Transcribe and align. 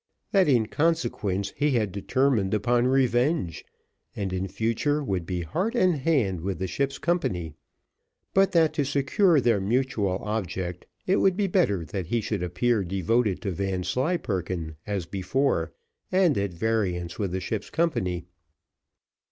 That 0.31 0.47
in 0.47 0.65
consequence 0.65 1.53
he 1.55 1.73
had 1.73 1.91
determined 1.91 2.55
upon 2.55 2.87
revenge, 2.87 3.63
and 4.15 4.33
in 4.33 4.47
future 4.47 5.03
would 5.03 5.27
be 5.27 5.41
heart 5.41 5.75
and 5.75 5.97
hand 5.97 6.41
with 6.41 6.57
the 6.57 6.65
ship's 6.65 6.97
company, 6.97 7.53
but 8.33 8.51
that 8.51 8.73
to 8.73 8.83
secure 8.83 9.39
their 9.39 9.61
mutual 9.61 10.17
object, 10.23 10.87
it 11.05 11.17
would 11.17 11.37
be 11.37 11.45
better 11.45 11.85
that 11.85 12.07
he 12.07 12.19
should 12.19 12.41
appear 12.41 12.83
devoted 12.83 13.41
to 13.43 13.51
Vanslyperken 13.51 14.75
as 14.87 15.05
before, 15.05 15.71
and 16.11 16.35
at 16.35 16.51
variance 16.55 17.19
with 17.19 17.31
the 17.31 17.39
ship's 17.39 17.69
company. 17.69 18.25